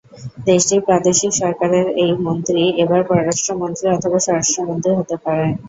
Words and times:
দেশটির 0.47 0.81
প্রাদেশিক 0.87 1.31
সরকারের 1.41 1.85
এই 2.03 2.11
মন্ত্রী 2.25 2.61
এবার 2.83 3.01
পররাষ্ট্রমন্ত্রী 3.09 3.85
অথবা 3.89 4.17
স্বরাষ্ট্রমন্ত্রী 4.21 4.91
হতে 4.99 5.15
পারেন। 5.23 5.51